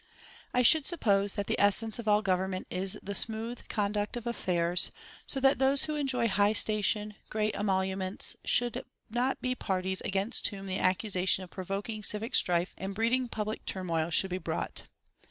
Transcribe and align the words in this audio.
I 0.51 0.63
should 0.63 0.87
suppose 0.87 1.35
that 1.35 1.45
the 1.45 1.59
essence 1.61 1.99
of 1.99 2.07
all 2.07 2.23
government 2.23 2.65
is 2.71 2.97
the 3.03 3.13
smooth 3.13 3.67
conduct 3.67 4.17
of 4.17 4.25
affairs, 4.25 4.89
so 5.27 5.39
that 5.39 5.59
those 5.59 5.83
who 5.83 5.95
enjoy 5.95 6.27
high 6.27 6.53
station, 6.53 7.13
great 7.29 7.53
emoluments, 7.53 8.35
should 8.43 8.83
not 9.11 9.39
be 9.43 9.53
parties 9.53 10.01
against 10.01 10.47
whom 10.47 10.65
the 10.65 10.79
accusation 10.79 11.43
of 11.43 11.51
provoking 11.51 12.01
civic 12.01 12.33
strife 12.33 12.73
and 12.79 12.95
breeding 12.95 13.27
public 13.27 13.63
turmoil 13.67 14.09
should 14.09 14.31
be 14.31 14.39
brought. 14.39 14.87